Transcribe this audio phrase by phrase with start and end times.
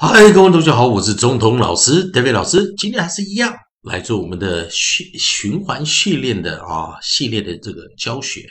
[0.00, 8.48] 嗨，各位同学好，我是中通老师 David 老师，今天还是一样来做我们的循循环训练的啊系列的这个教学。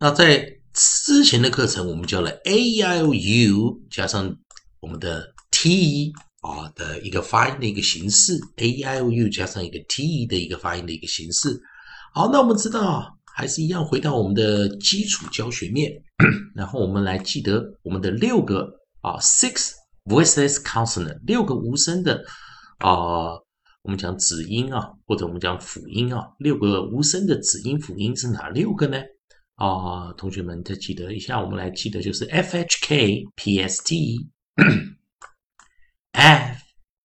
[0.00, 4.34] 那在之前的课程，我们教了 A I O U 加上
[4.80, 11.60] 我们的 T 啊的一个发音的一个形式，A I O U 加上一个 T 的一个发音的一个形式。
[12.14, 15.92] 好，那我们知道还是一样回到我们的基础教学面，
[16.54, 18.66] 然后我们来记得我们的六个
[19.02, 19.72] 啊 six。
[20.08, 22.24] Voiceless consonant 六个无声的
[22.78, 23.34] 啊，
[23.82, 28.98] 我们讲子音啊，或者我们讲辅音啊，六个无声的子音辅音是哪六个呢？
[29.56, 34.30] 啊，同学们再记得一下，我们来记得就是 F H K P S T
[36.12, 36.62] F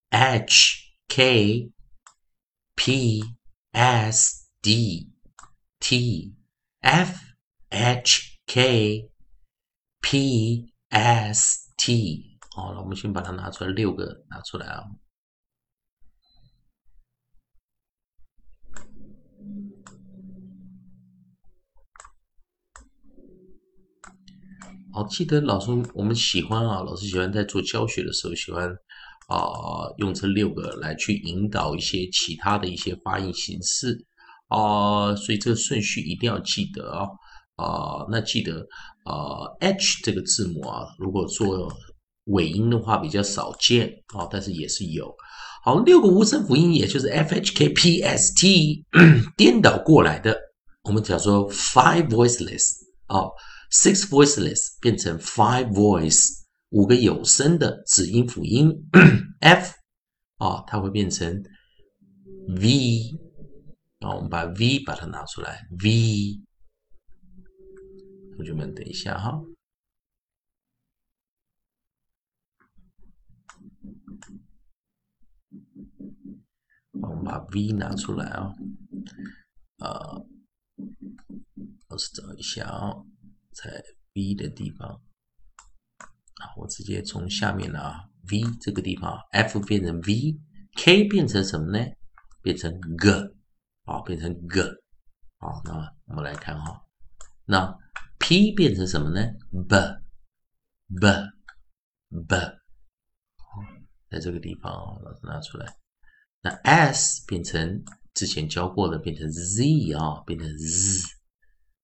[0.09, 0.77] H
[1.09, 1.71] K
[2.75, 3.21] P
[3.71, 5.09] S D
[5.79, 6.35] T
[6.79, 7.19] F
[7.69, 9.09] H K
[10.01, 14.83] P S T 好了，我们先把它拿出来，六个拿出来啊。
[24.93, 28.69] 好，记得老师，我们喜欢啊，老师喜欢在做教学的时候，喜欢
[29.27, 34.05] 啊用这六个来去引导一些其他的一些发音形式
[34.49, 37.07] 啊，所以这个顺序一定要记得啊
[37.55, 38.59] 啊，那记得
[39.05, 41.75] 啊 H 这个字母啊，如果做
[42.25, 45.13] 尾音的话比较少见啊，但是也是有。
[45.63, 48.85] 好，六个无声辅音，也就是 F H K P S T，
[49.37, 50.37] 颠倒过来的，
[50.83, 52.71] 我们讲说 five voiceless
[53.07, 53.21] 啊
[53.71, 56.29] ，six voiceless 变成 five voice，
[56.69, 58.69] 五个有声的子音辅音
[59.39, 59.73] F
[60.37, 61.43] 啊，它会变成
[62.49, 63.17] V
[63.99, 66.41] 啊，我们把 V 把它拿出来，V，
[68.35, 69.41] 同学们等一下哈。
[77.01, 78.53] 我们把 V 拿出来啊，
[79.79, 80.23] 呃，
[81.87, 82.93] 我是找一下啊，
[83.53, 83.83] 在
[84.13, 91.83] V 的地方啊，我直接从下面啊 V 这个地方，F 变成 V，K 变成什么呢？
[92.43, 93.09] 变成 G
[93.85, 94.61] 啊，变成 G
[95.37, 96.85] 啊，那我们来看哈，
[97.45, 97.75] 那
[98.19, 99.19] P 变成什么呢
[100.99, 102.35] ？B，B，B，
[103.37, 103.59] 好，
[104.11, 105.75] 在这个地方啊，老师拿出来。
[106.45, 107.81] 那 s 变成
[108.13, 111.01] 之前教过的，变成 z 啊，变成 z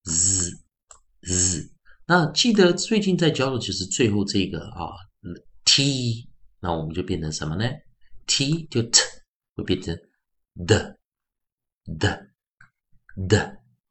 [0.03, 0.51] z
[1.21, 1.71] z。
[2.05, 4.91] 那记得最近在教的就是最后这个啊
[5.63, 7.63] t，那我们就变成什么呢
[8.27, 8.99] ？t 就 t
[9.55, 9.95] 会变成
[10.67, 10.75] d
[11.97, 12.07] d
[13.29, 13.37] d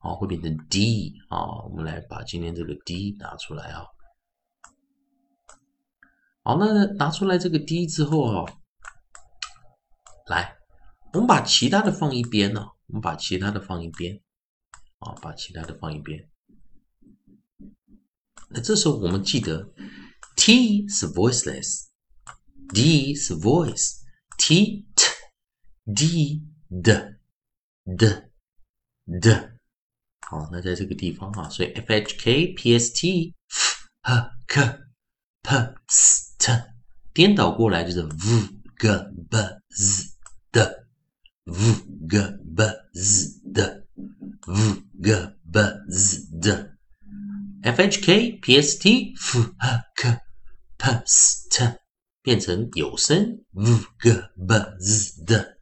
[0.00, 1.64] 啊，会变成 d 啊。
[1.64, 3.86] 我们来把今天这个 d 拿出来啊。
[6.42, 8.52] 好，那拿出来这个 d 之后啊，
[10.26, 10.57] 来。
[11.12, 12.64] 我们把其他的放一边呢？
[12.86, 14.20] 我们把其他的放一边，
[14.98, 16.28] 啊，把其他的放一边。
[18.50, 19.70] 那这时候我们记得
[20.36, 25.04] ，T 是 voiceless，D 是 voice，T T
[25.94, 26.42] D
[26.82, 26.92] D
[27.97, 28.06] D
[29.20, 29.30] D。
[30.26, 34.80] 好，那在这个地方啊，所以 F H K P S T f h k
[35.42, 35.56] P
[35.88, 36.52] S T，
[37.12, 38.08] 颠倒过来就是 V
[38.78, 38.88] G
[39.28, 39.38] B
[39.70, 40.14] Z
[40.52, 40.88] D。
[41.48, 41.75] V
[42.09, 42.19] g
[42.54, 43.62] b z d
[44.47, 45.12] v g
[45.50, 46.70] b z d
[47.62, 50.20] f h k p s t f h k
[50.76, 51.64] p s t
[52.22, 53.64] 变成有声 v
[53.98, 54.12] g
[54.47, 55.56] b z d。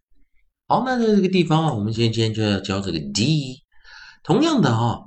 [0.66, 3.62] 好，那在这个地方啊，我们今今天就要教这个 d。
[4.24, 4.98] 同样的啊，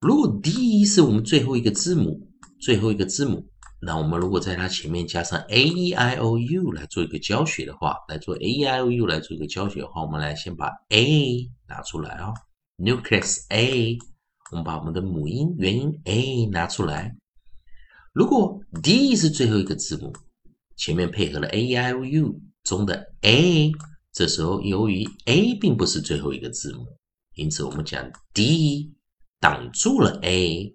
[0.00, 2.28] 如果 d 是我们最后一个字母，
[2.60, 3.48] 最后一个字母。
[3.80, 12.34] 那我们如果在它前面加上 a e i o u 来做一个教学的话，来做 a e i o u 来做一个教学的话，我们来先把 a 拿出来啊
[12.78, 13.96] ，nucleus a，
[14.50, 17.14] 我们把我们的母音元音 a 拿出来。
[18.12, 20.12] 如果 d 是最后一个字母，
[20.76, 23.70] 前面配合了 a e i o u 中的 a，
[24.12, 26.84] 这时候由于 a 并不是最后一个字母，
[27.36, 28.92] 因此我们讲 d
[29.38, 30.74] 挡住了 a，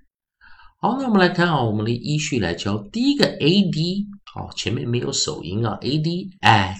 [0.80, 2.78] 好，那我们来看啊，我们的依序来教。
[2.78, 6.78] 第一个 a d 好，前面没有首音啊，a d at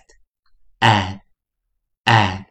[0.83, 1.21] ad
[2.03, 2.45] ad，。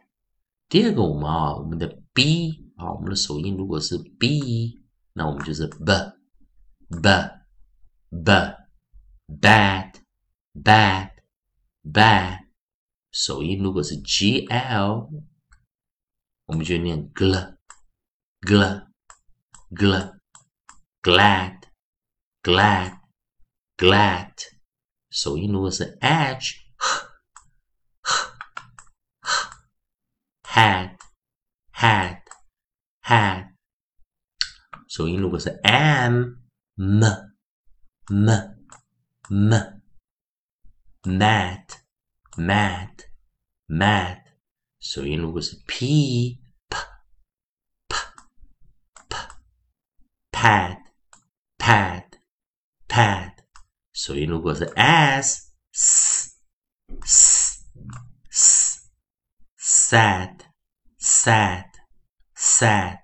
[0.67, 4.81] 第二个我们啊，我们的 b 啊，我们的首音如果是 b，
[5.13, 5.85] 那我们就是 b
[6.89, 7.03] b
[8.09, 8.31] b
[9.39, 9.93] bad
[10.55, 11.11] bad
[11.83, 12.39] bad。
[13.11, 15.11] 首音如果是 g l，
[16.47, 17.55] 我们就念 gl
[18.41, 18.87] gl
[19.69, 20.19] gl
[21.03, 21.59] glad
[22.41, 22.97] glad
[23.77, 24.33] glad。
[25.11, 26.62] 首音如果是 h
[30.52, 30.96] had
[31.72, 32.20] had
[33.02, 33.48] had。
[34.88, 36.36] 首音如果是 m
[36.76, 37.04] m
[38.08, 38.30] m
[39.28, 39.82] m
[41.02, 41.66] mad
[42.36, 42.94] mad
[43.66, 44.22] mad。
[44.80, 46.76] 首音如果是 p p
[47.88, 47.96] p
[49.08, 49.16] p
[50.30, 50.78] pad
[51.58, 52.04] pad
[52.86, 53.34] pad。
[53.92, 56.30] 首音如果是 s s
[57.02, 57.41] s s
[59.93, 60.39] Sad
[60.97, 61.69] sad
[62.35, 62.97] sad。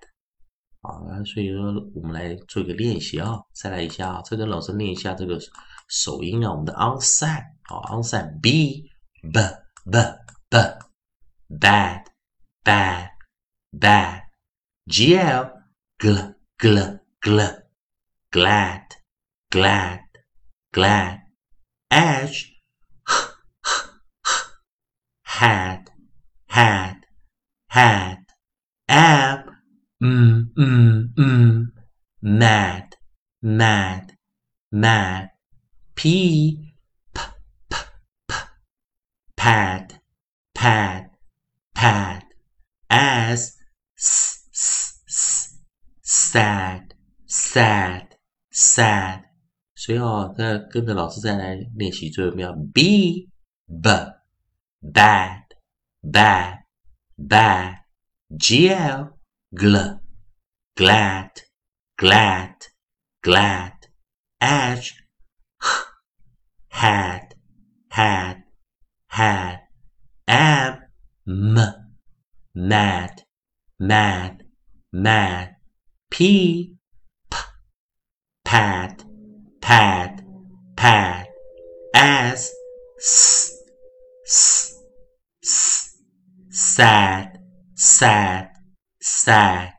[0.82, 5.38] 好，那所以说我们来做一个练习啊，再来一下啊，再跟老师练一下这个
[5.88, 8.90] 首音啊，我们的 onset 好 onset b
[9.22, 9.40] b
[9.84, 10.00] b
[10.50, 10.58] b
[11.60, 12.06] bad
[12.64, 13.10] bad
[13.70, 14.22] bad
[14.88, 15.52] gl
[15.98, 17.62] gl gl gl
[18.32, 18.86] glad
[19.50, 20.00] glad
[20.72, 21.20] glad
[21.88, 22.46] edge
[25.22, 25.89] had
[26.49, 26.97] had
[27.67, 28.25] had
[28.87, 29.45] ab
[29.99, 31.71] mm mm mm
[32.21, 32.95] mad
[33.41, 34.13] mad
[34.71, 35.29] mad
[35.95, 36.57] p
[37.13, 37.19] p
[37.69, 37.75] p
[38.27, 38.33] p
[39.35, 39.99] pad
[40.53, 41.09] pad
[41.73, 42.23] pad
[42.89, 43.57] as
[43.97, 45.59] s s s
[46.01, 46.93] sad
[47.27, 48.07] sad
[48.51, 49.21] sad
[49.75, 53.29] 所以哦，再跟着老师再来练习最后一遍 b
[53.67, 53.89] b
[54.81, 55.43] bad
[56.02, 56.58] bad
[57.18, 57.76] bad
[58.32, 59.12] gl
[59.54, 60.00] gl
[60.76, 61.30] glad
[61.98, 62.54] glad
[63.22, 63.72] glad
[64.40, 64.94] edge
[66.68, 67.34] had
[67.90, 68.42] had
[69.08, 69.58] had
[70.26, 70.78] am
[71.26, 71.58] m
[72.54, 73.22] mad
[73.78, 74.42] mad
[74.92, 75.56] mad
[76.10, 76.76] p
[77.30, 77.36] p
[78.44, 79.04] pad
[79.60, 80.24] pad
[80.76, 81.26] pad
[81.94, 82.50] as
[82.98, 83.52] s
[84.24, 84.74] s
[86.52, 87.37] s sad
[87.75, 88.49] sad
[89.01, 89.73] sad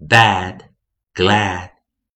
[0.00, 0.70] bad
[1.14, 1.70] glad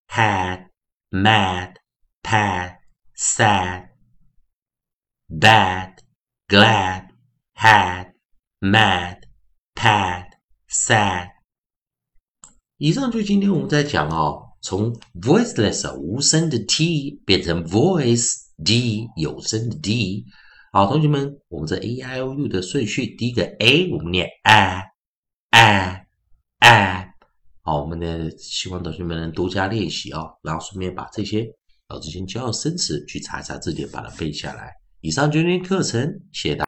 [0.07, 0.71] had
[1.13, 1.75] mad
[2.23, 2.79] pad
[3.15, 3.91] sad
[5.29, 5.93] bad
[6.49, 7.09] glad
[7.53, 8.15] had
[8.63, 9.19] mad
[9.75, 10.31] pad
[10.67, 11.29] sad
[12.79, 20.25] 以上就今天我们在讲哦，从 voiceless 无声的 t 变成 voice d 有声的 d。
[20.76, 24.82] 好，同学们，我们这 a i o u 的顺序，第一个 a 我们念 a
[25.52, 26.08] a
[26.62, 27.14] a。
[27.62, 31.48] 好，我们呢希望同学们能多加练习哦，然后顺便把这些
[31.90, 34.74] 老师先教的生词去查一查字典，把它背下来。
[35.02, 36.02] 以上就是今天课程，
[36.32, 36.62] 谢谢大家。